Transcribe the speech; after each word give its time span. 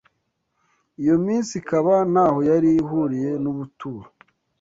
iyo 1.01 1.15
minsi 1.25 1.51
ikaba 1.61 1.93
ntaho 2.11 2.39
yari 2.49 2.69
ihuriye 2.81 3.31
n’ubuturo 3.43 4.05